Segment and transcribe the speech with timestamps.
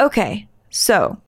[0.00, 1.18] Okay, so.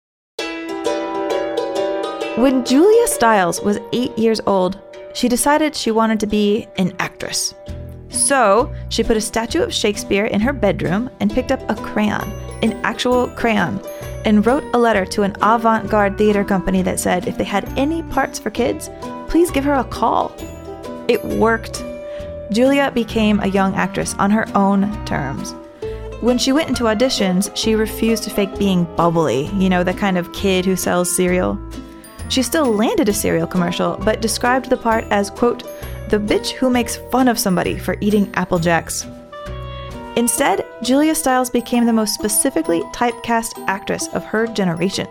[2.37, 4.81] When Julia Stiles was eight years old,
[5.15, 7.55] she decided she wanted to be an actress.
[8.09, 12.29] So, she put a statue of Shakespeare in her bedroom and picked up a crayon,
[12.63, 13.81] an actual crayon,
[14.25, 17.73] and wrote a letter to an avant garde theater company that said if they had
[17.79, 18.91] any parts for kids,
[19.29, 20.35] please give her a call.
[21.07, 21.85] It worked.
[22.51, 25.55] Julia became a young actress on her own terms.
[26.27, 30.19] When she went into auditions, she refused to fake being bubbly, you know, the kind
[30.19, 31.57] of kid who sells cereal.
[32.31, 35.63] She still landed a cereal commercial, but described the part as, quote,
[36.09, 39.07] the bitch who makes fun of somebody for eating Apple Jacks.
[40.17, 45.07] Instead, Julia Stiles became the most specifically typecast actress of her generation.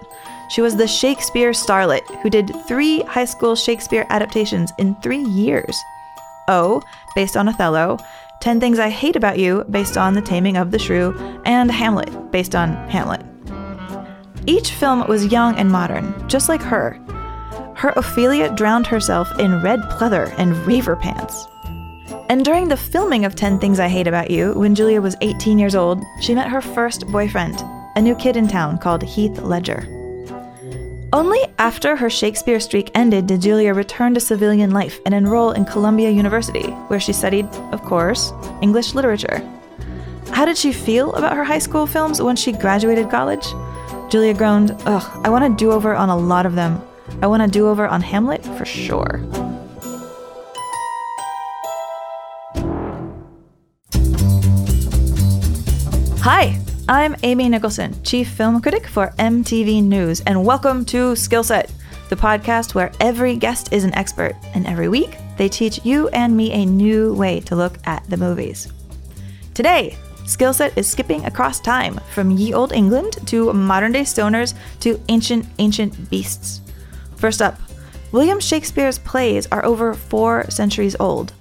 [0.49, 5.81] She was the Shakespeare starlet who did three high school Shakespeare adaptations in three years.
[6.49, 6.81] O,
[7.15, 7.99] based on Othello,
[8.45, 12.32] 10 Things I Hate About You, based on The Taming of the Shrew, and Hamlet,
[12.32, 13.26] based on Hamlet.
[14.46, 16.91] Each film was young and modern, just like her.
[17.76, 21.48] Her Ophelia drowned herself in red pleather and raver pants.
[22.29, 25.57] And during the filming of 10 Things I Hate About You, when Julia was 18
[25.57, 27.59] years old, she met her first boyfriend,
[27.96, 29.95] a new kid in town called Heath Ledger.
[31.16, 35.63] Only after her Shakespeare streak ended did Julia return to civilian life and enroll in
[35.63, 39.40] Columbia University, where she studied, of course, English literature.
[40.32, 43.46] How did she feel about her high school films when she graduated college?
[44.10, 46.82] Julia groaned, Ugh, I want a do over on a lot of them.
[47.21, 49.21] I want a do over on Hamlet for sure.
[56.20, 61.71] Hi, I'm Amy Nicholson, Chief Film Critic for MTV News, and welcome to Skillset,
[62.09, 66.38] the podcast where every guest is an expert, and every week they teach you and
[66.38, 68.72] me a new way to look at the movies.
[69.56, 75.01] Today, Skillset is skipping across time from ye old England to modern day stoners to
[75.09, 76.62] ancient, ancient beasts.
[77.16, 77.59] First up,
[78.12, 81.34] William Shakespeare's plays are over four centuries old.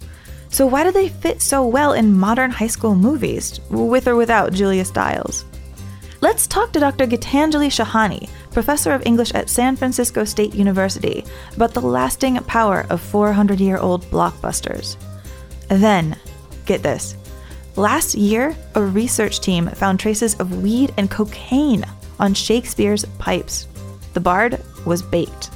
[0.54, 4.52] So, why do they fit so well in modern high school movies, with or without
[4.52, 5.44] Julia Stiles?
[6.20, 7.08] Let's talk to Dr.
[7.08, 11.24] Gitanjali Shahani, professor of English at San Francisco State University,
[11.56, 14.96] about the lasting power of 400 year old blockbusters.
[15.66, 16.16] Then,
[16.66, 17.16] get this
[17.74, 21.84] Last year, a research team found traces of weed and cocaine
[22.20, 23.66] on Shakespeare's pipes.
[24.12, 25.50] The bard was baked.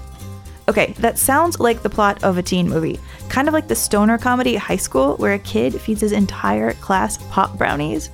[0.68, 4.18] Okay, that sounds like the plot of a teen movie, kind of like the stoner
[4.18, 8.10] comedy High School, where a kid feeds his entire class pop brownies.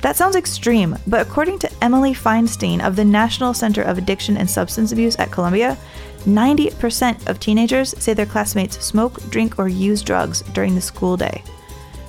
[0.00, 4.48] That sounds extreme, but according to Emily Feinstein of the National Center of Addiction and
[4.48, 5.76] Substance Abuse at Columbia,
[6.24, 11.42] 90% of teenagers say their classmates smoke, drink, or use drugs during the school day.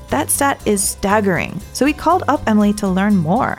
[0.08, 3.58] That stat is staggering, so we called up Emily to learn more.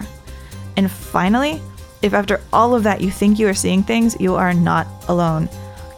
[0.76, 1.60] And finally,
[2.00, 5.48] if after all of that you think you are seeing things, you are not alone.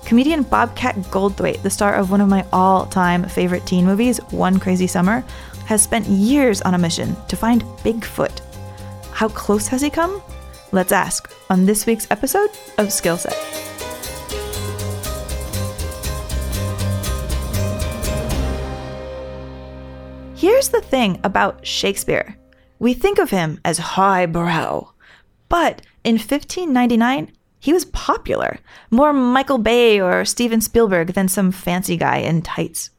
[0.05, 4.59] Comedian Bobcat Goldthwait, the star of one of my all time favorite teen movies, One
[4.59, 5.25] Crazy Summer,
[5.67, 8.41] has spent years on a mission to find Bigfoot.
[9.12, 10.23] How close has he come?
[10.73, 13.37] Let's ask on this week's episode of Skillset.
[20.35, 22.37] Here's the thing about Shakespeare
[22.81, 24.91] we think of him as highbrow,
[25.49, 27.31] but in 1599,
[27.62, 28.59] he was popular,
[28.91, 32.91] more Michael Bay or Steven Spielberg than some fancy guy in tights.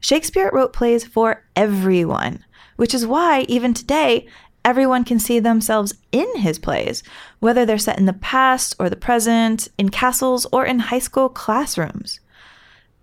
[0.00, 4.26] Shakespeare wrote plays for everyone, which is why even today,
[4.64, 7.04] everyone can see themselves in his plays,
[7.38, 11.28] whether they're set in the past or the present, in castles or in high school
[11.28, 12.18] classrooms.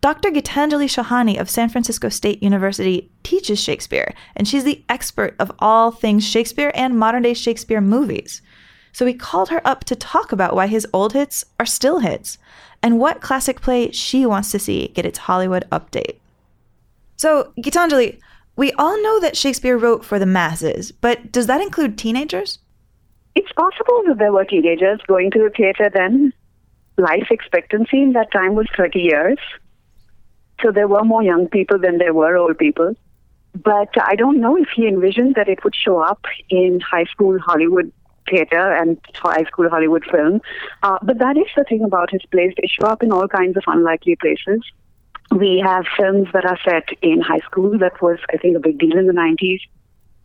[0.02, 0.30] Dr.
[0.30, 5.91] Gitanjali Shahani of San Francisco State University teaches Shakespeare, and she's the expert of all
[5.91, 8.41] things Shakespeare and modern day Shakespeare movies.
[8.92, 12.38] So we called her up to talk about why his old hits are still hits,
[12.82, 16.18] and what classic play she wants to see get its Hollywood update.
[17.18, 18.20] So, Gitanjali,
[18.56, 22.59] we all know that Shakespeare wrote for the masses, but does that include teenagers?
[23.36, 26.34] It's possible that there were teenagers going to the theater then.
[26.97, 29.38] Life expectancy in that time was 30 years.
[30.62, 32.96] So there were more young people than there were old people.
[33.56, 37.40] But I don't know if he envisioned that it would show up in high school
[37.40, 37.92] Hollywood
[38.29, 40.41] theater and high school Hollywood film.
[40.84, 42.53] Uh, but that is the thing about his plays.
[42.58, 44.61] They show up in all kinds of unlikely places.
[45.31, 47.78] We have films that are set in high school.
[47.78, 49.59] That was, I think, a big deal in the 90s.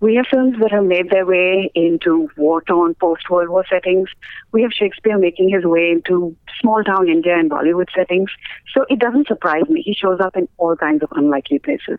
[0.01, 4.09] We have films that have made their way into war torn post World War settings.
[4.53, 8.31] We have Shakespeare making his way into small town India and Bollywood settings.
[8.75, 9.83] So it doesn't surprise me.
[9.83, 11.99] He shows up in all kinds of unlikely places.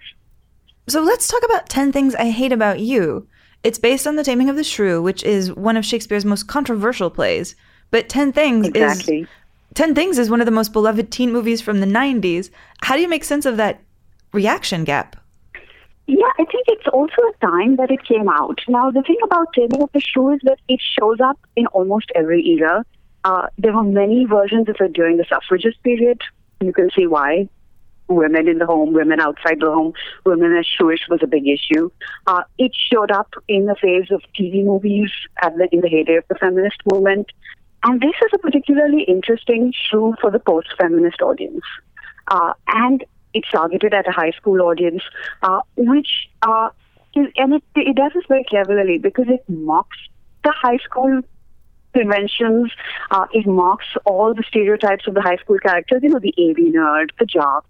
[0.88, 3.28] So let's talk about 10 Things I Hate About You.
[3.66, 7.10] It's based on The Taming of the Shrew, which is one of Shakespeare's most controversial
[7.10, 7.56] plays.
[7.90, 9.22] But Ten Things exactly.
[9.22, 9.28] is
[9.74, 12.52] Ten Things is one of the most beloved teen movies from the 90s.
[12.84, 13.82] How do you make sense of that
[14.34, 15.16] reaction gap?
[16.06, 18.60] Yeah, I think it's also a time that it came out.
[18.68, 22.12] Now, the thing about Taming of the Shrew is that it shows up in almost
[22.14, 22.86] every era.
[23.24, 26.22] Uh, there were many versions of it during the suffragist period.
[26.62, 27.50] You can see why.
[28.08, 29.94] Women in the home, women outside the home,
[30.26, 31.90] women as Shrewish was a big issue.
[32.28, 35.12] Uh, it showed up in the phase of TV movies
[35.42, 37.32] the, in the heyday of the feminist movement.
[37.84, 41.64] And this is a particularly interesting shrew for the post-feminist audience.
[42.28, 43.04] Uh, and
[43.34, 45.04] it's targeted at a high school audience,
[45.44, 46.70] uh, which uh,
[47.16, 49.98] is, and it, it does this very cleverly because it mocks
[50.44, 51.22] the high school
[51.94, 52.72] conventions.
[53.12, 56.02] Uh, it mocks all the stereotypes of the high school characters.
[56.02, 57.66] You know, the AV nerd, the jock,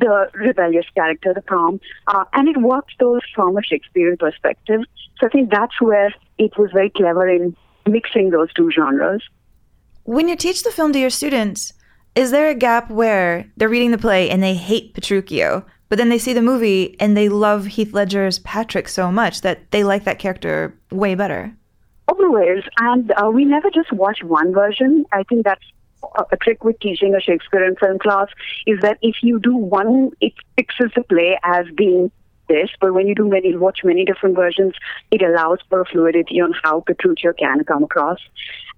[0.00, 4.80] the rebellious character, the prom, uh, and it works those from a Shakespearean perspective.
[5.18, 7.56] So I think that's where it was very clever in
[7.86, 9.22] mixing those two genres.
[10.04, 11.72] When you teach the film to your students,
[12.14, 16.08] is there a gap where they're reading the play and they hate Petruchio, but then
[16.08, 20.04] they see the movie and they love Heath Ledger's Patrick so much that they like
[20.04, 21.54] that character way better?
[22.08, 22.64] Always.
[22.78, 25.04] And uh, we never just watch one version.
[25.12, 25.64] I think that's
[26.30, 28.28] a trick with teaching a Shakespearean film class
[28.66, 32.10] is that if you do one, it fixes the play as being
[32.48, 34.74] this, but when you do many, watch many different versions,
[35.10, 38.18] it allows for a fluidity on how Petruchio can come across.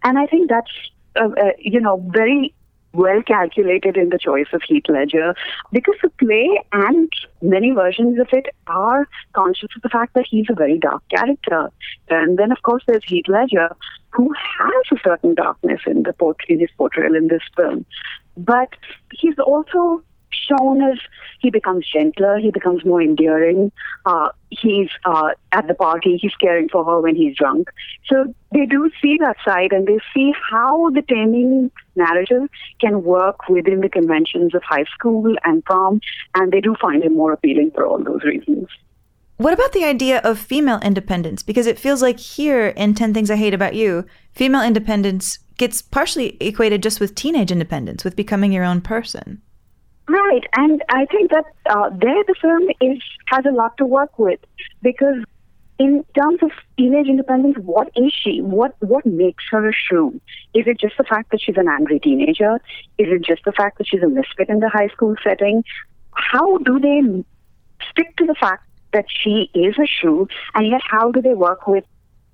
[0.05, 0.71] And I think that's,
[1.17, 2.55] uh, uh, you know, very
[2.93, 5.35] well calculated in the choice of Heath Ledger
[5.73, 7.11] because the play and
[7.41, 11.71] many versions of it are conscious of the fact that he's a very dark character.
[12.11, 13.75] And then, of course, there's Heath Ledger,
[14.13, 17.85] who has a certain darkness in the port- in his portrayal in this film.
[18.37, 18.71] But
[19.13, 20.99] he's also shown as
[21.41, 23.73] he becomes gentler, he becomes more endearing.
[24.07, 27.69] Uh, he's uh, at the party, he's caring for her when he's drunk.
[28.07, 32.49] So they do see that side and they see how the taming narrative
[32.81, 36.01] can work within the conventions of high school and prom,
[36.35, 38.69] and they do find him more appealing for all those reasons.
[39.43, 41.43] What about the idea of female independence?
[41.43, 45.83] Because it feels like here in 10 Things I Hate About You, female independence gets
[45.83, 49.43] partially equated just with teenage independence, with becoming your own person.
[50.09, 54.17] Right, and I think that uh, there the film is has a lot to work
[54.17, 54.39] with
[54.81, 55.25] because
[55.81, 58.41] in terms of teenage independence, what is she?
[58.43, 60.21] What what makes her a shrew?
[60.55, 62.61] Is it just the fact that she's an angry teenager?
[62.97, 65.65] Is it just the fact that she's a misfit in the high school setting?
[66.13, 67.25] How do they
[67.91, 71.67] stick to the fact that she is a shrew, and yet how do they work
[71.67, 71.85] with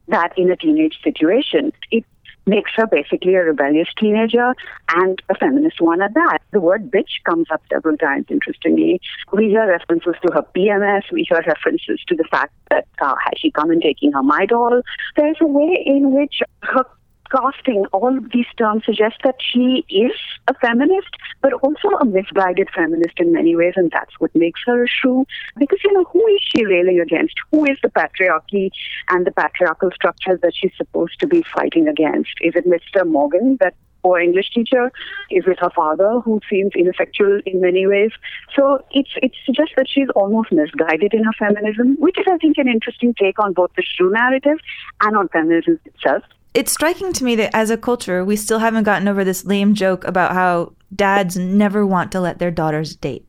[0.08, 1.72] that in a teenage situation?
[1.90, 2.04] It
[2.48, 4.54] makes her basically a rebellious teenager
[4.94, 6.38] and a feminist one at that.
[6.50, 9.00] The word bitch comes up several times, interestingly.
[9.32, 13.34] We hear references to her PMS, we hear references to the fact that uh, has
[13.36, 14.80] she come and taking her my doll.
[15.16, 16.84] There's a way in which her
[17.30, 20.12] casting, all of these terms suggests that she is
[20.48, 21.08] a feminist,
[21.40, 25.26] but also a misguided feminist in many ways, and that's what makes her a shrew.
[25.56, 27.34] Because, you know, who is she railing against?
[27.52, 28.70] Who is the patriarchy
[29.10, 32.32] and the patriarchal structures that she's supposed to be fighting against?
[32.40, 33.06] Is it Mr.
[33.06, 34.90] Morgan, that poor English teacher?
[35.30, 38.10] Is it her father, who seems ineffectual in many ways?
[38.56, 42.58] So it's it suggests that she's almost misguided in her feminism, which is, I think,
[42.58, 44.58] an interesting take on both the shrew narrative
[45.02, 46.22] and on feminism itself
[46.58, 49.74] it's striking to me that as a culture, we still haven't gotten over this lame
[49.74, 53.24] joke about how dads never want to let their daughters date.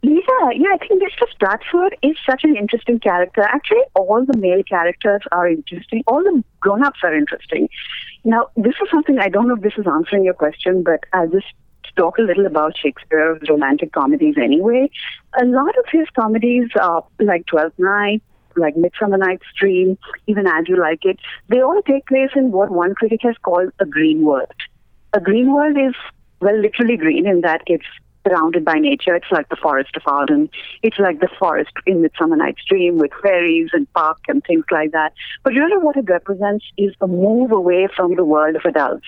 [0.00, 1.30] Yeah, yeah, I think Mr.
[1.34, 3.42] Stratford is such an interesting character.
[3.42, 6.02] Actually, all the male characters are interesting.
[6.06, 7.68] All the grown-ups are interesting.
[8.24, 11.28] Now, this is something I don't know if this is answering your question, but I'll
[11.28, 11.52] just
[11.94, 14.88] talk a little about Shakespeare's romantic comedies anyway.
[15.38, 18.22] A lot of his comedies, are like Twelfth Night,
[18.56, 21.18] like Midsummer Night's Dream, even As You Like It,
[21.48, 24.52] they all take place in what one critic has called a green world.
[25.12, 25.94] A green world is,
[26.40, 27.84] well, literally green in that it's
[28.26, 29.14] surrounded by nature.
[29.14, 30.48] It's like the forest of Arden.
[30.82, 34.92] It's like the forest in Midsummer Night's Dream with fairies and Puck and things like
[34.92, 35.12] that.
[35.42, 39.06] But really what it represents is a move away from the world of adults,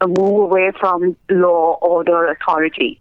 [0.00, 3.00] a move away from law, order, authority,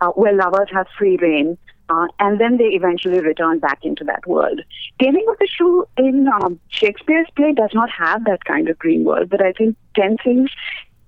[0.00, 1.58] uh, where lovers have free reign
[1.90, 4.60] uh, and then they eventually return back into that world.
[5.00, 9.04] Taming of the Shrew in um, Shakespeare's play does not have that kind of green
[9.04, 10.50] world, but I think Ten Things,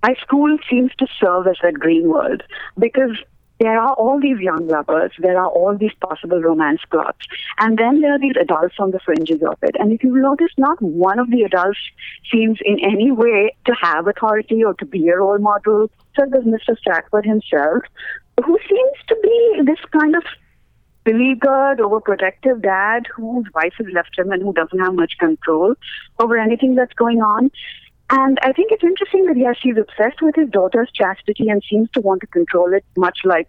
[0.04, 2.42] High School seems to serve as that green world
[2.78, 3.16] because
[3.60, 7.24] there are all these young lovers, there are all these possible romance plots,
[7.58, 9.76] and then there are these adults on the fringes of it.
[9.78, 11.78] And if you notice, not one of the adults
[12.28, 15.88] seems in any way to have authority or to be a role model.
[16.16, 16.76] So there's Mr.
[16.76, 17.84] Stratford himself,
[18.44, 20.24] who seems to be this kind of
[21.04, 25.75] beleaguered, overprotective dad whose wife has left him and who doesn't have much control
[26.18, 27.50] over anything that's going on.
[28.11, 31.90] And I think it's interesting that yes, he's obsessed with his daughter's chastity and seems
[31.92, 33.49] to want to control it, much like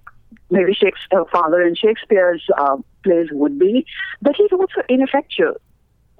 [0.49, 3.85] maybe Shakespeare's father in Shakespeare's uh, plays would be.
[4.21, 5.55] But he's also ineffectual.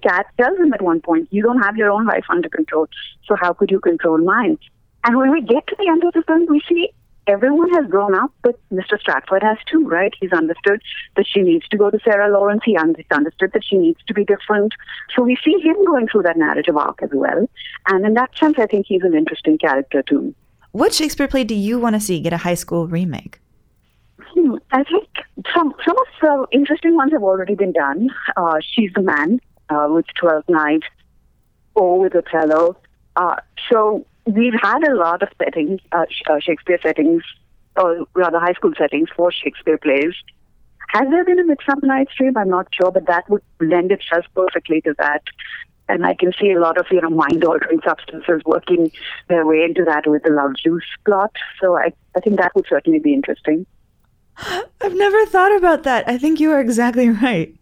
[0.02, 2.88] Kat tells him at one point, "You don't have your own life under control,
[3.26, 4.58] so how could you control mine?"
[5.06, 6.94] And when we get to the end of the film, we see
[7.28, 9.00] everyone has grown up, but Mr.
[9.00, 10.14] Stratford has too, right?
[10.20, 10.82] He's understood
[11.16, 12.62] that she needs to go to Sarah Lawrence.
[12.66, 14.74] He understood that she needs to be different.
[15.16, 17.50] So we see him going through that narrative arc as well.
[17.88, 20.34] And in that sense, I think he's an interesting character too.
[20.72, 23.40] What Shakespeare play do you want to see get a high school remake?
[24.20, 25.08] Hmm, I think
[25.54, 28.10] some some of the interesting ones have already been done.
[28.36, 29.40] Uh, She's the Man
[29.70, 30.84] uh, with Twelfth Night,
[31.76, 32.78] or with Othello.
[33.16, 33.36] Uh,
[33.72, 37.24] so we've had a lot of settings, uh, uh, Shakespeare settings,
[37.76, 40.14] or rather high school settings for Shakespeare plays.
[40.90, 42.38] Has there been a Midsummer Night's Dream?
[42.38, 45.24] I'm not sure, but that would lend itself perfectly to that.
[45.90, 48.92] And I can see a lot of, you know, mind-altering substances working
[49.28, 51.32] their way into that with the love juice plot.
[51.60, 53.66] So I, I think that would certainly be interesting.
[54.38, 56.08] I've never thought about that.
[56.08, 57.54] I think you are exactly right.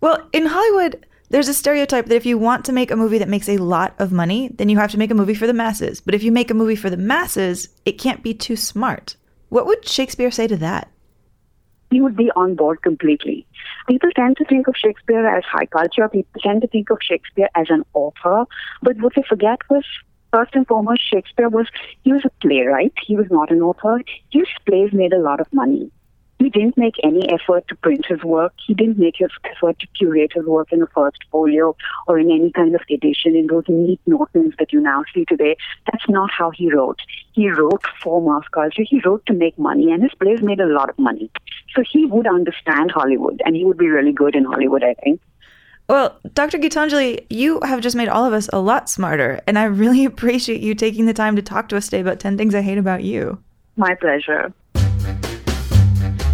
[0.00, 3.28] Well, in Hollywood, there's a stereotype that if you want to make a movie that
[3.28, 5.98] makes a lot of money, then you have to make a movie for the masses.
[5.98, 9.16] But if you make a movie for the masses, it can't be too smart.
[9.48, 10.90] What would Shakespeare say to that?
[11.90, 13.46] He would be on board completely.
[13.88, 16.06] People tend to think of Shakespeare as high culture.
[16.06, 18.44] People tend to think of Shakespeare as an author.
[18.82, 19.84] But what they forget was,
[20.32, 21.66] first and foremost, Shakespeare was,
[22.02, 22.92] he was a playwright.
[23.06, 24.02] He was not an author.
[24.30, 25.90] His plays made a lot of money.
[26.42, 28.52] He didn't make any effort to print his work.
[28.66, 31.76] He didn't make his effort to curate his work in a first folio
[32.08, 35.56] or in any kind of edition in those neat notions that you now see today.
[35.86, 36.98] That's not how he wrote.
[37.30, 38.82] He wrote for mass culture.
[38.84, 41.30] He wrote to make money, and his plays made a lot of money.
[41.76, 45.20] So he would understand Hollywood, and he would be really good in Hollywood, I think.
[45.88, 46.58] Well, Dr.
[46.58, 50.60] Gitanjali, you have just made all of us a lot smarter, and I really appreciate
[50.60, 53.04] you taking the time to talk to us today about 10 Things I Hate About
[53.04, 53.40] You.
[53.76, 54.52] My pleasure.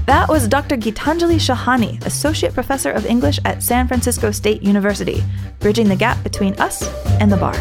[0.09, 0.79] That was Dr.
[0.79, 5.23] Gitanjali Shahani, Associate Professor of English at San Francisco State University,
[5.59, 6.89] bridging the gap between us
[7.21, 7.57] and the Bard.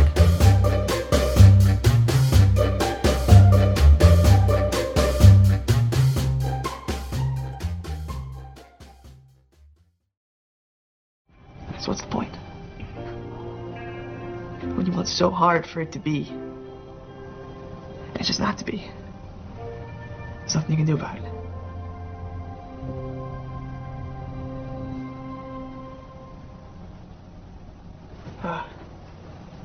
[11.81, 12.33] So what's the point?
[14.77, 16.31] When you want so hard for it to be,
[18.15, 18.89] it's just not to be.
[20.39, 21.26] There's nothing you can do about it.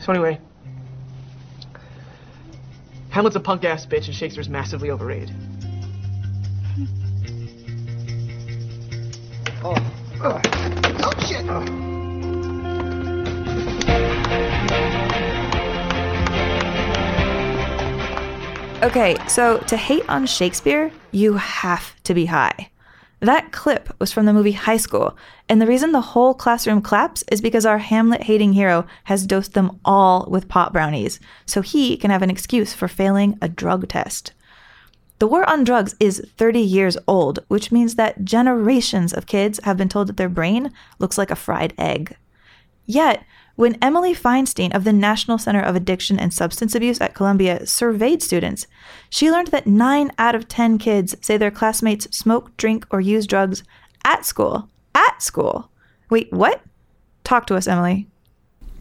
[0.02, 0.40] So anyway,
[3.10, 5.30] Hamlet's a punk ass bitch and Shakespeare's massively overrated.
[9.62, 9.76] Oh,
[10.24, 10.40] oh,
[11.28, 11.48] shit!
[18.82, 22.71] Okay, so to hate on Shakespeare, you have to be high.
[23.22, 25.16] That clip was from the movie High School,
[25.48, 29.54] and the reason the whole classroom claps is because our Hamlet hating hero has dosed
[29.54, 33.86] them all with pot brownies, so he can have an excuse for failing a drug
[33.86, 34.32] test.
[35.20, 39.76] The war on drugs is 30 years old, which means that generations of kids have
[39.76, 42.16] been told that their brain looks like a fried egg.
[42.86, 43.24] Yet,
[43.56, 48.22] when Emily Feinstein of the National Center of Addiction and Substance Abuse at Columbia surveyed
[48.22, 48.66] students,
[49.10, 53.26] she learned that 9 out of 10 kids say their classmates smoke, drink, or use
[53.26, 53.62] drugs
[54.04, 54.68] at school.
[54.94, 55.70] At school.
[56.10, 56.62] Wait, what?
[57.24, 58.08] Talk to us, Emily.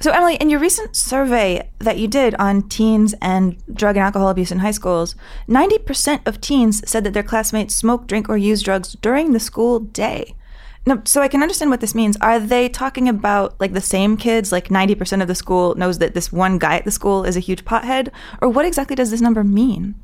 [0.02, 4.30] So, Emily, in your recent survey that you did on teens and drug and alcohol
[4.30, 5.16] abuse in high schools,
[5.48, 9.80] 90% of teens said that their classmates smoke, drink, or use drugs during the school
[9.80, 10.34] day.
[10.86, 12.18] No, so I can understand what this means.
[12.22, 14.52] Are they talking about like the same kids?
[14.52, 17.40] Like 90% of the school knows that this one guy at the school is a
[17.40, 18.10] huge pothead?
[18.42, 19.96] Or what exactly does this number mean?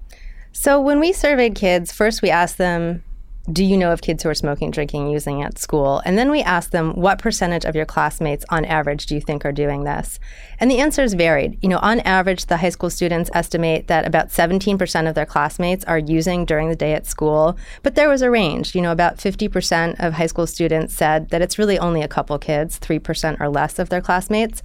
[0.52, 3.04] So when we surveyed kids, first we asked them,
[3.52, 6.02] do you know of kids who are smoking, drinking, using at school?
[6.06, 9.46] And then we asked them, what percentage of your classmates on average do you think
[9.46, 10.20] are doing this?
[10.60, 11.58] And the answers varied.
[11.62, 15.86] You know, on average, the high school students estimate that about 17% of their classmates
[15.86, 17.58] are using during the day at school.
[17.84, 18.76] But there was a range.
[18.76, 22.38] You know, about 50% of high school students said that it's really only a couple
[22.40, 24.62] kids, 3% or less of their classmates.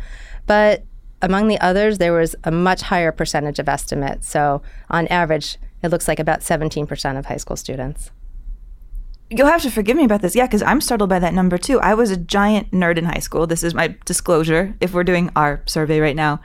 [0.46, 0.82] But
[1.20, 4.28] among the others, there was a much higher percentage of estimates.
[4.28, 4.60] So
[4.90, 8.10] on average, it looks like about 17% of high school students.
[9.34, 10.36] You'll have to forgive me about this.
[10.36, 11.80] Yeah, because I'm startled by that number too.
[11.80, 13.46] I was a giant nerd in high school.
[13.46, 16.40] This is my disclosure if we're doing our survey right now.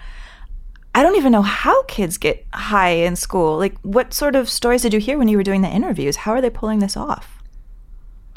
[0.95, 3.57] I don't even know how kids get high in school.
[3.57, 6.15] Like, what sort of stories did you hear when you were doing the interviews?
[6.15, 7.43] How are they pulling this off?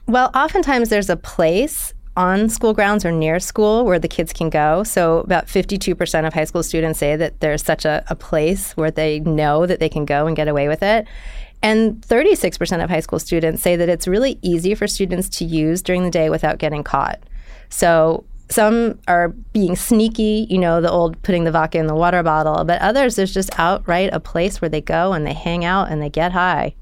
[0.06, 4.50] Well, oftentimes there's a place on school grounds or near school where the kids can
[4.50, 4.82] go.
[4.82, 8.90] So, about 52% of high school students say that there's such a, a place where
[8.90, 11.06] they know that they can go and get away with it.
[11.62, 15.82] And 36% of high school students say that it's really easy for students to use
[15.82, 17.20] during the day without getting caught.
[17.68, 22.22] So, some are being sneaky, you know, the old putting the vodka in the water
[22.22, 25.90] bottle, but others, there's just outright a place where they go and they hang out
[25.90, 26.74] and they get high.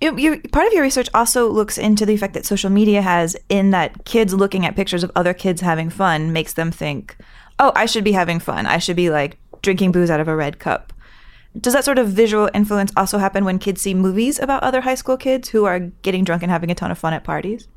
[0.00, 4.04] Part of your research also looks into the effect that social media has in that
[4.04, 7.16] kids looking at pictures of other kids having fun makes them think,
[7.58, 8.66] oh, I should be having fun.
[8.66, 10.91] I should be like drinking booze out of a red cup.
[11.60, 14.94] Does that sort of visual influence also happen when kids see movies about other high
[14.94, 17.68] school kids who are getting drunk and having a ton of fun at parties?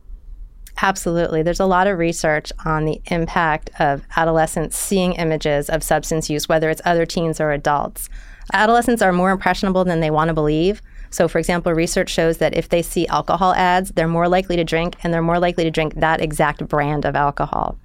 [0.81, 1.41] Absolutely.
[1.41, 6.49] There's a lot of research on the impact of adolescents seeing images of substance use,
[6.49, 8.09] whether it's other teens or adults.
[8.53, 10.81] Adolescents are more impressionable than they want to believe.
[11.09, 14.63] So, for example, research shows that if they see alcohol ads, they're more likely to
[14.63, 17.77] drink and they're more likely to drink that exact brand of alcohol.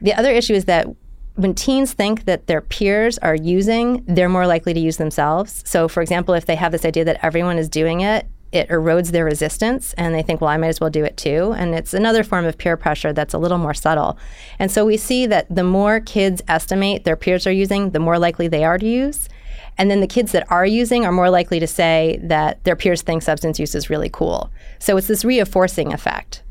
[0.00, 0.86] The other issue is that
[1.36, 5.62] when teens think that their peers are using, they're more likely to use themselves.
[5.66, 9.10] So, for example, if they have this idea that everyone is doing it, it erodes
[9.10, 11.52] their resistance and they think, well, I might as well do it too.
[11.56, 14.16] And it's another form of peer pressure that's a little more subtle.
[14.60, 18.16] And so we see that the more kids estimate their peers are using, the more
[18.16, 19.28] likely they are to use.
[19.76, 23.02] And then the kids that are using are more likely to say that their peers
[23.02, 24.52] think substance use is really cool.
[24.78, 26.44] So it's this reinforcing effect.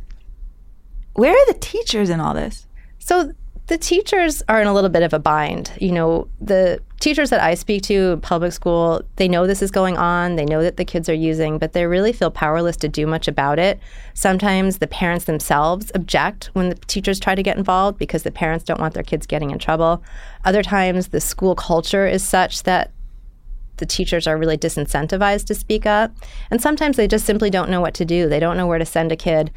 [1.13, 2.67] Where are the teachers in all this?
[2.99, 3.33] So
[3.67, 5.71] the teachers are in a little bit of a bind.
[5.79, 9.71] You know, the teachers that I speak to in public school, they know this is
[9.71, 12.89] going on, they know that the kids are using, but they really feel powerless to
[12.89, 13.79] do much about it.
[14.13, 18.65] Sometimes the parents themselves object when the teachers try to get involved because the parents
[18.65, 20.03] don't want their kids getting in trouble.
[20.43, 22.91] Other times the school culture is such that
[23.77, 26.11] the teachers are really disincentivized to speak up.
[26.51, 28.29] And sometimes they just simply don't know what to do.
[28.29, 29.51] They don't know where to send a kid.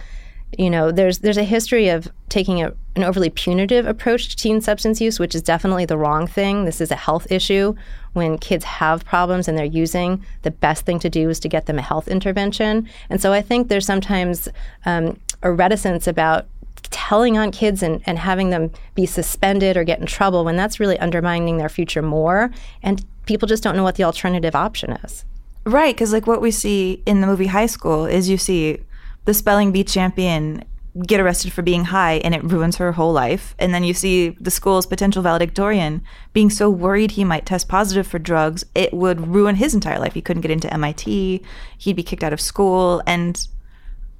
[0.56, 4.60] You know, there's there's a history of taking a, an overly punitive approach to teen
[4.60, 6.64] substance use, which is definitely the wrong thing.
[6.64, 7.74] This is a health issue.
[8.12, 11.66] When kids have problems and they're using, the best thing to do is to get
[11.66, 12.88] them a health intervention.
[13.10, 14.48] And so I think there's sometimes
[14.86, 16.46] um, a reticence about
[16.90, 20.80] telling on kids and, and having them be suspended or get in trouble when that's
[20.80, 22.50] really undermining their future more.
[22.82, 25.24] And people just don't know what the alternative option is.
[25.64, 28.78] Right, because like what we see in the movie High School is you see
[29.26, 30.64] the spelling bee champion
[31.06, 33.54] get arrested for being high and it ruins her whole life.
[33.58, 38.06] And then you see the school's potential valedictorian being so worried he might test positive
[38.06, 40.14] for drugs, it would ruin his entire life.
[40.14, 41.42] He couldn't get into MIT,
[41.78, 43.02] he'd be kicked out of school.
[43.06, 43.46] And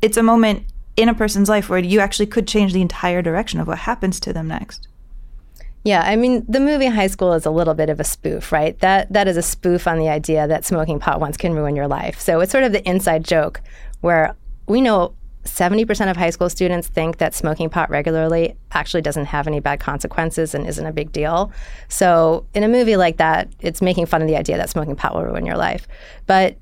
[0.02, 0.64] it's a moment
[0.96, 4.20] in a person's life where you actually could change the entire direction of what happens
[4.20, 4.88] to them next.
[5.84, 8.76] Yeah, I mean, the movie High School is a little bit of a spoof, right?
[8.80, 11.86] That that is a spoof on the idea that smoking pot once can ruin your
[11.86, 12.18] life.
[12.20, 13.60] So it's sort of the inside joke
[14.00, 14.34] where
[14.66, 19.46] we know 70% of high school students think that smoking pot regularly actually doesn't have
[19.46, 21.52] any bad consequences and isn't a big deal.
[21.88, 25.14] So, in a movie like that, it's making fun of the idea that smoking pot
[25.14, 25.86] will ruin your life.
[26.26, 26.58] But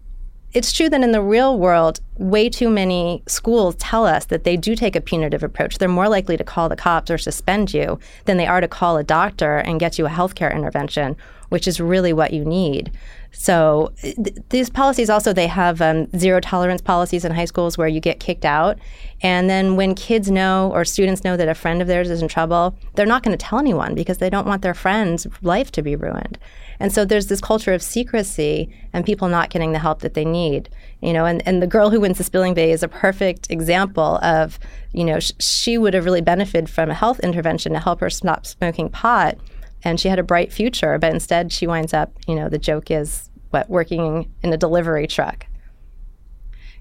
[0.53, 4.57] it's true that in the real world, way too many schools tell us that they
[4.57, 5.79] do take a punitive approach.
[5.79, 8.97] They're more likely to call the cops or suspend you than they are to call
[8.97, 11.17] a doctor and get you a healthcare intervention,
[11.55, 12.91] which is really what you need.
[13.31, 17.87] So th- these policies also they have um, zero tolerance policies in high schools where
[17.87, 18.77] you get kicked out,
[19.23, 22.27] and then when kids know or students know that a friend of theirs is in
[22.27, 25.81] trouble, they're not going to tell anyone because they don't want their friend's life to
[25.81, 26.39] be ruined.
[26.81, 30.25] And so there's this culture of secrecy and people not getting the help that they
[30.25, 30.69] need.
[31.01, 34.19] You know, and, and the girl who wins the spilling bee is a perfect example
[34.23, 34.59] of,
[34.93, 38.11] you know, sh- she would have really benefited from a health intervention to help her
[38.11, 39.39] stop smoking pot.
[39.85, 42.91] And she had a bright future, but instead she winds up, you know, the joke
[42.91, 45.47] is what, working in a delivery truck.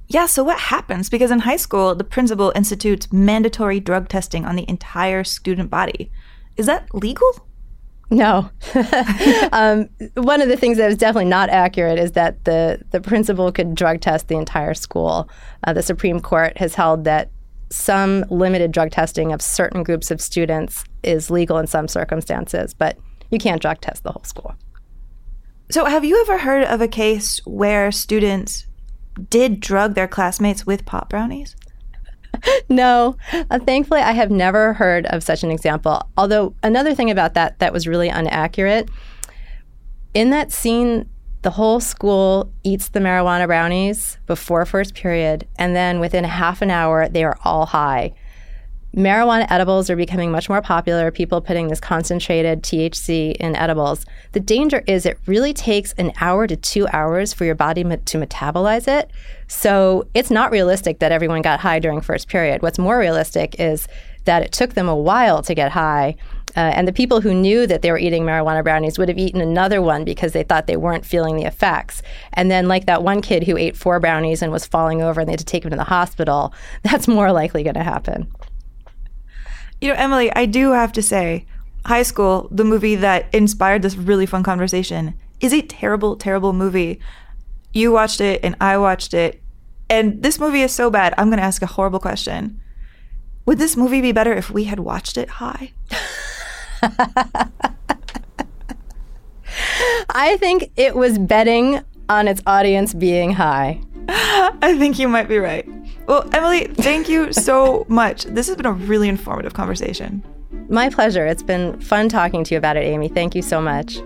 [0.07, 1.09] Yeah, so what happens?
[1.09, 6.11] Because in high school, the principal institutes mandatory drug testing on the entire student body.
[6.57, 7.47] Is that legal?
[8.09, 8.49] No.
[9.51, 13.51] um, one of the things that is definitely not accurate is that the, the principal
[13.51, 15.29] could drug test the entire school.
[15.65, 17.31] Uh, the Supreme Court has held that
[17.73, 22.97] some limited drug testing of certain groups of students is legal in some circumstances, but
[23.31, 24.55] you can't drug test the whole school.
[25.71, 28.67] So, have you ever heard of a case where students
[29.29, 31.55] did drug their classmates with pot brownies?
[32.69, 36.07] no, uh, thankfully, I have never heard of such an example.
[36.17, 38.89] Although, another thing about that that was really inaccurate
[40.13, 41.09] in that scene,
[41.43, 46.71] the whole school eats the marijuana brownies before first period, and then within half an
[46.71, 48.13] hour, they are all high.
[48.95, 54.05] marijuana edibles are becoming much more popular, people putting this concentrated THC in edibles.
[54.33, 57.97] The danger is it really takes an hour to two hours for your body me-
[57.97, 59.09] to metabolize it.
[59.47, 62.61] So it's not realistic that everyone got high during first period.
[62.61, 63.87] What's more realistic is
[64.25, 66.15] that it took them a while to get high.
[66.55, 69.41] Uh, and the people who knew that they were eating marijuana brownies would have eaten
[69.41, 72.01] another one because they thought they weren't feeling the effects.
[72.33, 75.27] And then, like that one kid who ate four brownies and was falling over and
[75.27, 78.31] they had to take him to the hospital, that's more likely going to happen.
[79.81, 81.45] You know, Emily, I do have to say,
[81.85, 86.99] High School, the movie that inspired this really fun conversation, is a terrible, terrible movie.
[87.73, 89.41] You watched it and I watched it.
[89.89, 92.61] And this movie is so bad, I'm going to ask a horrible question.
[93.45, 95.73] Would this movie be better if we had watched it high?
[100.09, 103.81] I think it was betting on its audience being high.
[104.07, 105.67] I think you might be right.
[106.07, 108.25] Well, Emily, thank you so much.
[108.25, 110.23] This has been a really informative conversation.
[110.69, 111.25] My pleasure.
[111.25, 113.07] It's been fun talking to you about it, Amy.
[113.07, 113.97] Thank you so much.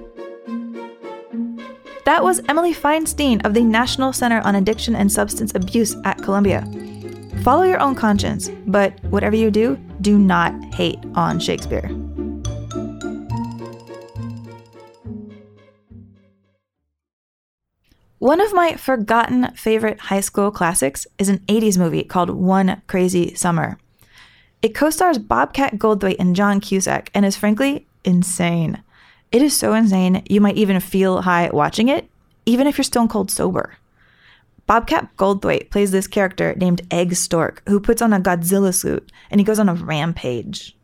[2.05, 6.65] That was Emily Feinstein of the National Center on Addiction and Substance Abuse at Columbia.
[7.43, 11.89] Follow your own conscience, but whatever you do, do not hate on Shakespeare.
[18.19, 23.35] One of my forgotten favorite high school classics is an 80s movie called One Crazy
[23.35, 23.77] Summer.
[24.63, 28.81] It co stars Bobcat Goldthwait and John Cusack and is frankly insane.
[29.31, 32.09] It is so insane, you might even feel high watching it,
[32.47, 33.75] even if you're stone cold sober.
[34.65, 39.39] Bobcat Goldthwait plays this character named Egg Stork, who puts on a Godzilla suit and
[39.39, 40.75] he goes on a rampage.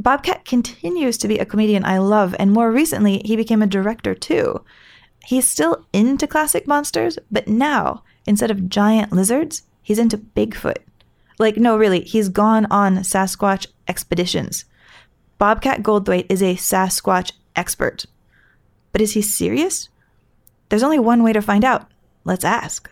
[0.00, 4.14] Bobcat continues to be a comedian I love, and more recently, he became a director
[4.14, 4.64] too.
[5.26, 10.76] He's still into classic monsters, but now, instead of giant lizards, he's into Bigfoot.
[11.40, 14.66] Like, no, really, he's gone on Sasquatch expeditions.
[15.38, 18.06] Bobcat Goldthwait is a Sasquatch expert.
[18.92, 19.88] But is he serious?
[20.68, 21.90] There's only one way to find out.
[22.22, 22.88] Let's ask.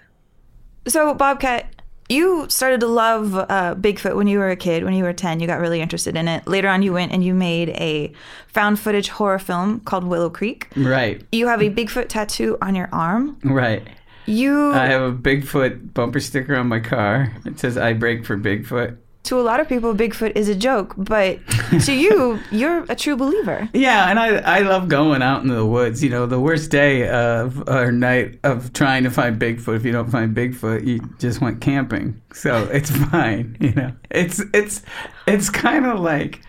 [0.89, 1.74] So, Bobcat,
[2.09, 4.85] you started to love uh, Bigfoot when you were a kid.
[4.85, 6.47] When you were 10, you got really interested in it.
[6.47, 8.13] Later on, you went and you made a
[8.49, 10.69] found footage horror film called Willow Creek.
[10.77, 13.39] Right, You have a Bigfoot tattoo on your arm.
[13.43, 13.87] right.
[14.27, 17.31] You, I have a Bigfoot bumper sticker on my car.
[17.45, 20.95] It says "I break for Bigfoot." To a lot of people, Bigfoot is a joke,
[20.97, 21.39] but
[21.85, 23.69] to you, you're a true believer.
[23.73, 26.03] Yeah, and I I love going out into the woods.
[26.03, 29.77] You know, the worst day of or night of trying to find Bigfoot.
[29.77, 32.21] If you don't find Bigfoot, you just went camping.
[32.33, 33.57] So it's fine.
[33.61, 34.83] You know, it's it's
[35.27, 36.41] it's kind of like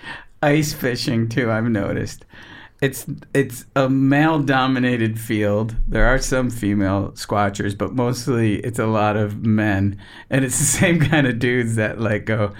[0.41, 1.51] ice fishing too.
[1.51, 2.25] I've noticed.
[2.81, 5.75] It's it's a male dominated field.
[5.87, 9.99] There are some female squatchers, but mostly it's a lot of men.
[10.29, 12.53] And it's the same kind of dudes that like go,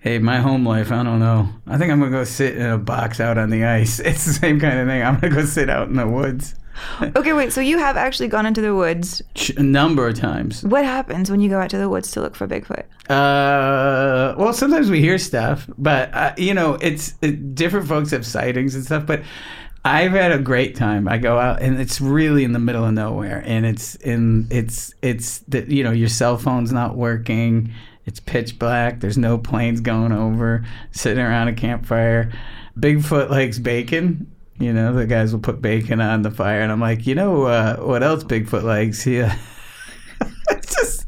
[0.00, 1.48] Hey, my home life, I don't know.
[1.66, 4.00] I think I'm gonna go sit in a box out on the ice.
[4.04, 5.02] It's the same kind of thing.
[5.02, 6.54] I'm gonna go sit out in the woods
[7.16, 9.22] Okay, wait, so you have actually gone into the woods.
[9.56, 10.62] A number of times.
[10.62, 12.84] What happens when you go out to the woods to look for Bigfoot?
[13.08, 18.26] Uh, well, sometimes we hear stuff, but uh, you know, it's it, different folks have
[18.26, 19.06] sightings and stuff.
[19.06, 19.22] But
[19.84, 21.08] I've had a great time.
[21.08, 24.92] I go out and it's really in the middle of nowhere, and it's in it's
[25.00, 27.72] it's that you know your cell phone's not working.
[28.04, 29.00] It's pitch black.
[29.00, 30.64] There's no planes going over.
[30.90, 32.32] Sitting around a campfire.
[32.78, 34.30] Bigfoot likes bacon.
[34.58, 37.44] You know, the guys will put bacon on the fire, and I'm like, you know,
[37.44, 39.06] uh, what else Bigfoot likes?
[39.06, 39.38] Yeah,
[40.50, 41.06] it's just.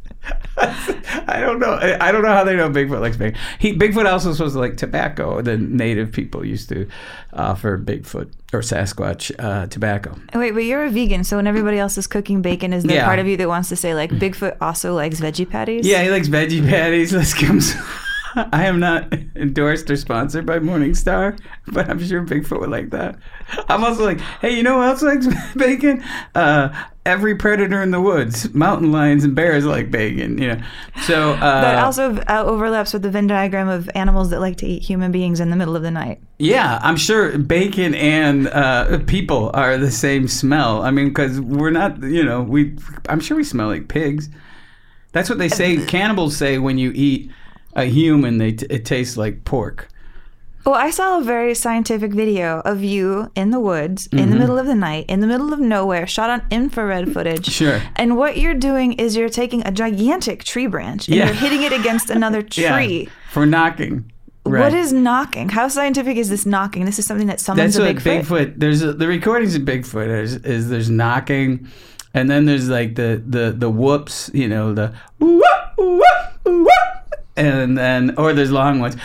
[1.28, 1.78] I don't know.
[2.00, 3.38] I don't know how they know Bigfoot likes bacon.
[3.58, 5.42] He Bigfoot also supposed to like tobacco.
[5.42, 6.86] The native people used to
[7.32, 10.16] offer Bigfoot or Sasquatch uh, tobacco.
[10.34, 12.96] Oh, Wait, but you're a vegan, so when everybody else is cooking bacon, is there
[12.96, 13.04] Yeah.
[13.06, 15.86] part of you that wants to say like Bigfoot also likes veggie patties?
[15.86, 17.12] Yeah, he likes veggie patties.
[17.14, 17.84] Let's give him some.
[18.34, 23.16] I am not endorsed or sponsored by Morningstar, but I'm sure Bigfoot would like that.
[23.68, 26.02] I'm also like, hey, you know who else likes bacon?
[26.34, 26.70] Uh,
[27.04, 28.52] every predator in the woods.
[28.54, 30.38] Mountain lions and bears like bacon.
[30.38, 30.62] You know,
[31.04, 34.66] so uh, That also uh, overlaps with the Venn diagram of animals that like to
[34.66, 36.20] eat human beings in the middle of the night.
[36.38, 40.82] Yeah, I'm sure bacon and uh, people are the same smell.
[40.82, 42.76] I mean, because we're not, you know, we.
[43.08, 44.28] I'm sure we smell like pigs.
[45.12, 45.84] That's what they say.
[45.86, 47.30] Cannibals say when you eat
[47.74, 49.88] a human, they t- it tastes like pork.
[50.64, 54.30] Well, I saw a very scientific video of you in the woods, in Mm-hmm.
[54.30, 57.46] the middle of the night, in the middle of nowhere, shot on infrared footage.
[57.50, 57.82] Sure.
[57.96, 61.26] And what you're doing is you're taking a gigantic tree branch and Yeah.
[61.26, 63.08] you're hitting it against another Yeah, tree.
[63.32, 64.12] for knocking.
[64.44, 64.60] Right.
[64.60, 65.48] What is knocking?
[65.48, 66.84] How scientific is this knocking?
[66.84, 68.22] This is something that summons That's a what Bigfoot.
[68.24, 68.54] Bigfoot.
[68.58, 71.68] There's a, the recordings of Bigfoot is, is there's knocking,
[72.14, 74.30] and then there's like the the the whoops.
[74.34, 75.44] You know the whoop
[75.78, 76.04] whoop
[76.44, 76.68] whoop.
[77.36, 78.96] and then or there's long ones.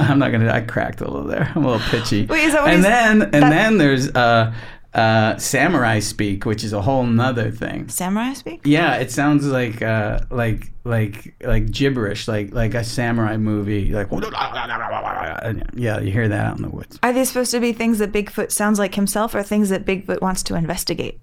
[0.10, 0.50] I'm not gonna.
[0.52, 1.52] I cracked a little there.
[1.54, 2.26] I'm a little pitchy.
[2.30, 4.54] Wait, is that what and then and that- then there's uh,
[4.94, 7.88] uh, samurai speak, which is a whole nother thing.
[7.88, 8.62] Samurai speak?
[8.64, 13.92] Yeah, it sounds like uh, like like like gibberish, like like a samurai movie.
[13.92, 14.08] Like
[15.74, 16.98] yeah, you hear that out in the woods.
[17.02, 20.20] Are they supposed to be things that Bigfoot sounds like himself or things that Bigfoot
[20.20, 21.20] wants to investigate?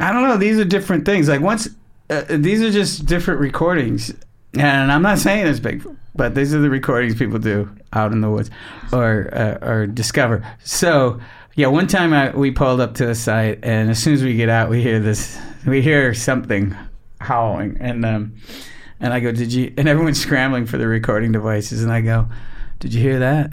[0.00, 0.36] I don't know.
[0.36, 1.28] These are different things.
[1.28, 1.68] Like once,
[2.10, 4.12] uh, these are just different recordings,
[4.54, 8.20] and I'm not saying it's Bigfoot, but these are the recordings people do out in
[8.20, 8.50] the woods
[8.92, 10.46] or uh, or discover.
[10.64, 11.20] So
[11.54, 14.36] yeah, one time I, we pulled up to the site, and as soon as we
[14.36, 15.38] get out, we hear this.
[15.66, 16.74] We hear something
[17.20, 18.36] howling, and um,
[19.00, 22.28] and I go, "Did you?" And everyone's scrambling for the recording devices, and I go,
[22.78, 23.52] "Did you hear that?"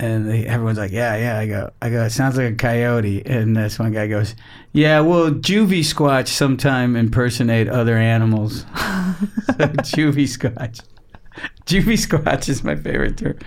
[0.00, 3.22] And they, everyone's like, "Yeah, yeah." I go, "I go." It sounds like a coyote.
[3.26, 4.34] And this one guy goes,
[4.72, 10.80] "Yeah, well, juvie squatch sometime impersonate other animals." so, juvie squatch.
[11.66, 13.38] Juvie squatch is my favorite term.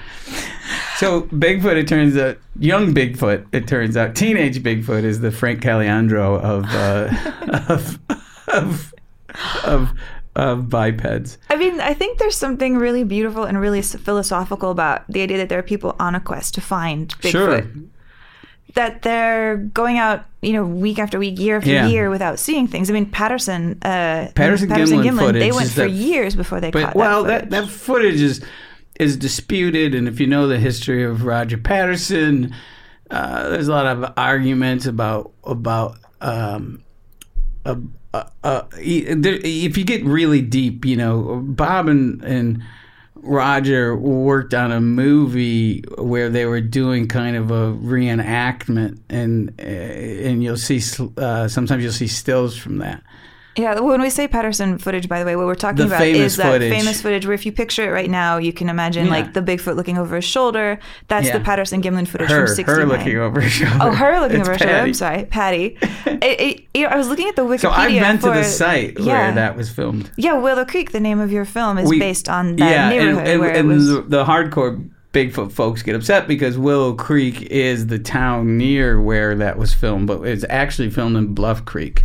[0.98, 5.62] So Bigfoot, it turns out, young Bigfoot, it turns out, teenage Bigfoot is the Frank
[5.62, 8.00] Caliendo of uh, of
[8.48, 8.94] of
[9.66, 9.92] of
[10.36, 11.38] of bipeds.
[11.50, 15.50] I mean, I think there's something really beautiful and really philosophical about the idea that
[15.50, 17.30] there are people on a quest to find Bigfoot.
[17.32, 17.62] Sure.
[18.76, 21.86] That they're going out, you know, week after week, year after Yeah.
[21.88, 22.90] year without seeing things.
[22.90, 26.86] I mean, Patterson, uh, Patterson Gimlin footage they went for that- years before they But
[26.86, 27.52] caught well, that.
[27.52, 27.70] that, footage.
[27.70, 28.42] that footage is
[29.00, 32.54] is disputed, and if you know the history of Roger Patterson,
[33.10, 36.80] uh, there's a lot of arguments about about um,
[38.14, 42.64] uh, uh, if you get really deep, you know, Bob and and
[43.16, 49.64] Roger worked on a movie where they were doing kind of a reenactment, and uh,
[49.64, 50.82] and you'll see
[51.18, 53.02] uh, sometimes you'll see stills from that.
[53.56, 56.38] Yeah, when we say Patterson footage, by the way, what we're talking The about is
[56.38, 56.74] that footage.
[56.74, 59.12] famous footage where if you picture it right now, you can imagine Yeah.
[59.12, 60.80] like the Bigfoot looking over his shoulder.
[61.08, 61.38] That's Yeah.
[61.38, 62.80] the Patterson Gimlin footage Her, from 69.
[62.90, 63.78] her looking over her shoulder.
[63.80, 64.76] Oh, her looking It's over her shoulder.
[64.76, 65.78] I'm sorry, Patty.
[66.08, 67.60] it, it, you know, I was looking at the Wikipedia.
[67.60, 69.06] So I've been to for- the site yeah.
[69.26, 70.10] where that was filmed.
[70.18, 73.18] Yeah, Willow Creek, the name of your film, is We- based on that yeah, neighborhood
[73.20, 73.88] and, and, where and was.
[73.88, 79.36] the, the hardcore Bigfoot folks get upset because Willow Creek is the town near where
[79.36, 82.02] that was filmed, but it's actually filmed in Bluff Creek.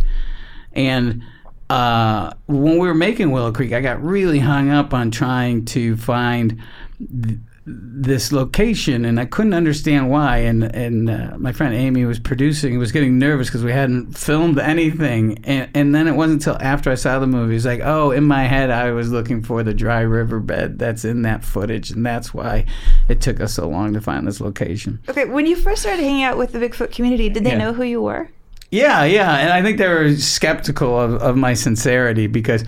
[0.73, 1.23] And
[1.69, 5.95] uh, when we were making Willow Creek, I got really hung up on trying to
[5.97, 6.59] find
[6.97, 7.37] th-
[7.71, 10.37] this location, and I couldn't understand why.
[10.37, 14.57] And and uh, my friend Amy was producing, was getting nervous because we hadn't filmed
[14.57, 15.37] anything.
[15.43, 18.23] And and then it wasn't until after I saw the movie, it's like, oh, in
[18.23, 22.33] my head, I was looking for the dry riverbed that's in that footage, and that's
[22.33, 22.65] why
[23.07, 24.99] it took us so long to find this location.
[25.07, 27.57] Okay, when you first started hanging out with the Bigfoot community, did they Yeah.
[27.59, 28.29] know who you were?
[28.71, 32.63] Yeah, yeah, and I think they were skeptical of, of my sincerity because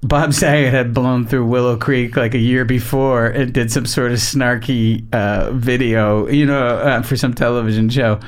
[0.00, 4.12] Bob Saget had blown through Willow Creek like a year before and did some sort
[4.12, 8.20] of snarky uh, video, you know, uh, for some television show.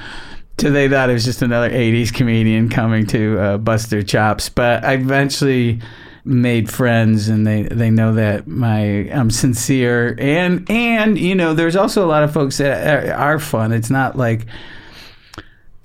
[0.59, 4.49] So they thought it was just another '80s comedian coming to uh, bust their chops.
[4.49, 5.81] But I eventually
[6.25, 11.77] made friends, and they they know that my I'm sincere, and and you know, there's
[11.77, 13.73] also a lot of folks that are, are fun.
[13.73, 14.47] It's not like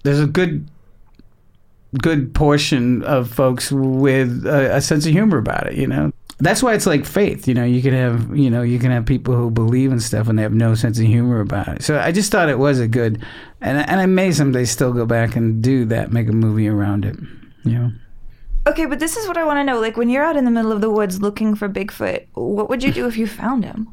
[0.04, 0.70] there's a good
[2.00, 5.76] good portion of folks with a, a sense of humor about it.
[5.76, 7.48] You know, that's why it's like faith.
[7.48, 10.28] You know, you can have you know you can have people who believe in stuff
[10.28, 11.84] and they have no sense of humor about it.
[11.84, 13.24] So I just thought it was a good,
[13.62, 17.06] and and I may someday still go back and do that, make a movie around
[17.06, 17.18] it.
[17.64, 17.92] You know.
[18.68, 19.80] Okay, but this is what I want to know.
[19.80, 22.84] Like, when you're out in the middle of the woods looking for Bigfoot, what would
[22.84, 23.88] you do if you found him?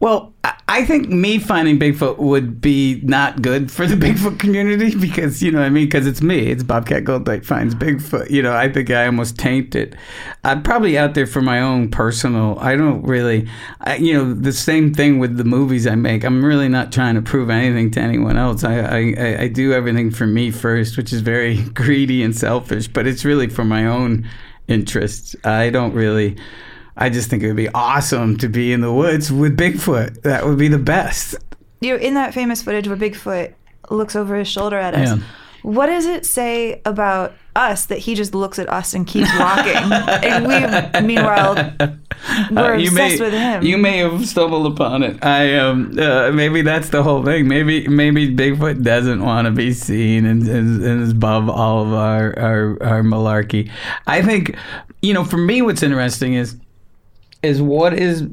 [0.00, 5.40] Well, I- think me finding Bigfoot would be not good for the Bigfoot community because,
[5.42, 5.86] you know I mean?
[5.86, 6.50] Because it's me.
[6.50, 8.28] It's Bobcat Goldthwait finds Bigfoot.
[8.28, 9.94] You know, I think I almost taint it.
[10.42, 12.58] I'm probably out there for my own personal.
[12.60, 13.48] I don't really,
[13.82, 16.24] I, you know, the same thing with the movies I make.
[16.24, 18.64] I'm really not trying to prove anything to anyone else.
[18.64, 23.06] I, I- I do everything for me first, which is very greedy and selfish, but
[23.06, 24.28] it's really for my own
[24.68, 25.36] interests.
[25.44, 26.36] I don't really.
[26.96, 30.22] I just think it would be awesome to be in the woods with Bigfoot.
[30.22, 31.34] That would be the best.
[31.80, 33.52] You know, in that famous footage where Bigfoot
[33.90, 35.24] looks over his shoulder at us, Yeah.
[35.62, 39.74] what does it say about us that he just looks at us and keeps walking?
[39.92, 41.54] and we, meanwhile,
[42.50, 43.62] we're Uh, you obsessed may, with him.
[43.64, 45.22] You may have stumbled upon it.
[45.24, 47.48] I um uh, maybe that's the whole thing.
[47.48, 51.92] Maybe maybe Bigfoot doesn't want to be seen and, and, and is above all of
[51.92, 53.68] our, our our malarkey.
[54.06, 54.56] I think
[55.02, 56.56] you know for me what's interesting is
[57.44, 58.28] is what is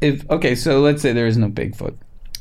[0.00, 1.96] if okay so let's say there is no Bigfoot,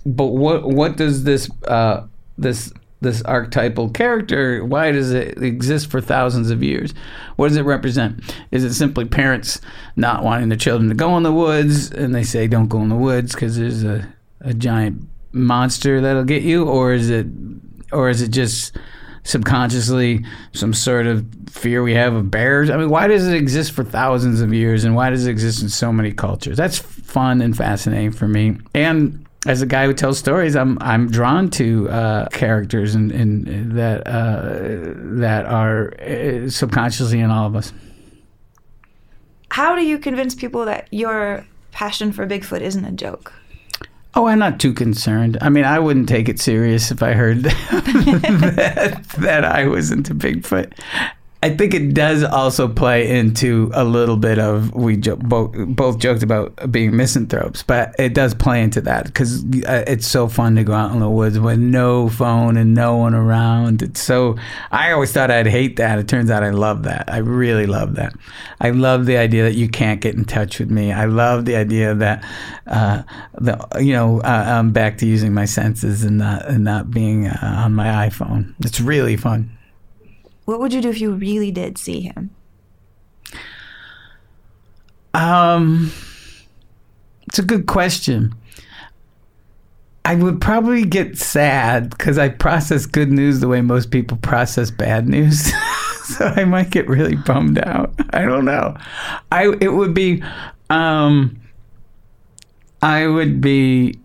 [0.05, 2.05] but what what does this uh
[2.37, 6.93] this this archetypal character, why does it exist for thousands of years?
[7.35, 8.21] What does it represent?
[8.51, 9.61] Is it simply parents
[9.95, 12.89] not wanting their children to go in the woods and they say, don't go in
[12.89, 16.65] the woods because there's a, a giant monster that'll get you?
[16.65, 17.27] Or is it,
[17.91, 18.75] or is it just
[19.25, 22.69] subconsciously some sort of fear we have of bears?
[22.69, 25.61] I mean, why does it exist for thousands of years and why does it exist
[25.61, 26.55] in so many cultures?
[26.55, 28.57] That's fun and fascinating for me.
[28.73, 34.07] And as a guy who tells stories, I'm I'm drawn to uh, characters and, that
[34.07, 37.73] uh, that are uh, subconsciously in all of us.
[39.49, 43.33] How do you convince people that your passion for Bigfoot isn't a joke?
[44.17, 45.37] Oh, I'm not too concerned.
[45.41, 50.15] I mean, I wouldn't take it serious if I heard that, that I was into
[50.15, 50.71] Bigfoot.
[51.45, 55.99] I think it does also play into a little bit of we jo- both both
[55.99, 60.55] joked about being misanthropes, but it does play into that because uh, it's so fun
[60.55, 63.83] to go out in the woods with no phone and no one around.
[63.83, 64.37] It's so
[64.71, 65.99] I always thought I'd hate that.
[65.99, 67.13] It turns out I love that.
[67.13, 68.15] I really love that.
[68.59, 70.91] I love the idea that you can't get in touch with me.
[70.93, 72.23] I love the idea that
[72.65, 73.03] uh,
[73.35, 77.27] the you know uh, I'm back to using my senses and not and not being
[77.27, 78.55] uh, on my iPhone.
[78.61, 79.54] It's really fun.
[80.45, 82.29] What would you do if you really did see him?
[85.13, 85.91] Um,
[87.27, 88.33] it's a good question.
[90.03, 94.69] I would probably get sad because I process good news the way most people process
[94.69, 95.51] bad news.
[96.03, 97.91] so I might get really bummed out.
[98.11, 98.77] I don't know.
[99.31, 100.23] I it would be
[100.69, 101.41] um
[102.83, 103.97] I would be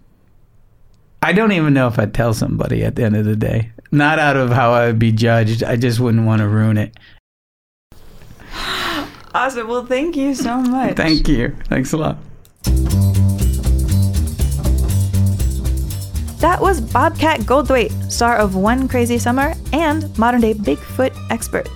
[1.23, 3.71] I don't even know if I'd tell somebody at the end of the day.
[3.93, 5.65] Not out of how I would be judged.
[5.65, 6.97] I just wouldn't want to ruin it.
[9.35, 9.69] Awesome.
[9.69, 10.97] Well, thank you so much.
[10.97, 11.57] Thank you.
[11.69, 12.19] Thanks a lot.
[16.41, 21.69] That was Bobcat Goldthwait, star of One Crazy Summer and modern day Bigfoot expert.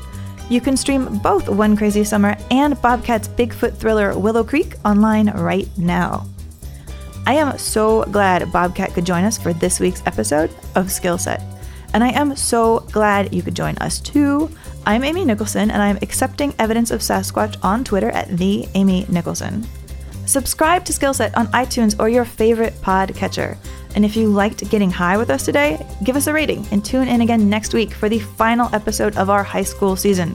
[0.49, 5.69] You can stream both One Crazy Summer and Bobcat's Bigfoot thriller Willow Creek online right
[5.77, 6.27] now.
[7.27, 11.43] I am so glad Bobcat could join us for this week's episode of Skill Set.
[11.95, 14.51] And I am so glad you could join us too.
[14.85, 19.65] I'm Amy Nicholson, and I'm accepting evidence of Sasquatch on Twitter at the Amy Nicholson.
[20.27, 23.57] Subscribe to Skillset on iTunes or your favorite podcatcher.
[23.95, 27.07] And if you liked getting high with us today, give us a rating and tune
[27.07, 30.35] in again next week for the final episode of our high school season.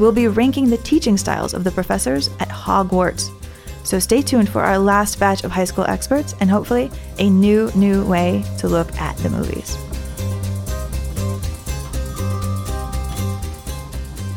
[0.00, 3.30] We'll be ranking the teaching styles of the professors at Hogwarts.
[3.84, 7.70] So stay tuned for our last batch of high school experts and hopefully a new,
[7.76, 9.78] new way to look at the movies.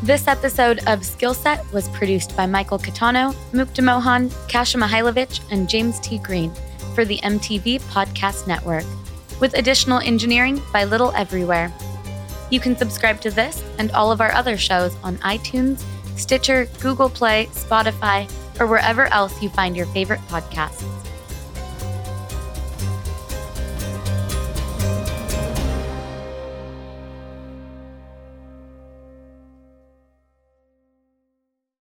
[0.03, 5.99] This episode of Skillset was produced by Michael Catano, Mukta Mohan, Kasha Mihailovich, and James
[5.99, 6.17] T.
[6.17, 6.51] Green
[6.95, 8.83] for the MTV Podcast Network,
[9.39, 11.71] with additional engineering by Little Everywhere.
[12.49, 15.83] You can subscribe to this and all of our other shows on iTunes,
[16.15, 18.27] Stitcher, Google Play, Spotify,
[18.59, 20.83] or wherever else you find your favorite podcasts.